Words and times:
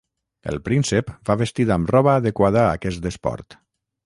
El 0.51 0.55
príncep 0.69 1.11
va 1.31 1.35
vestit 1.43 1.75
amb 1.77 1.93
roba 1.97 2.17
adequada 2.23 2.63
a 2.65 2.73
aquest 2.81 3.07
esport. 3.13 3.59